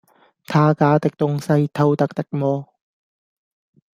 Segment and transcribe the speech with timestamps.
[0.47, 2.69] 他家的東西，偷得的麼？